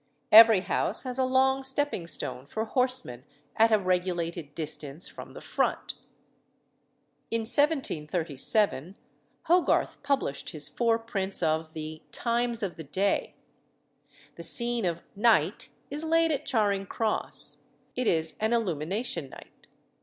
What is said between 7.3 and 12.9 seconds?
1737 Hogarth published his four prints of the "Times of the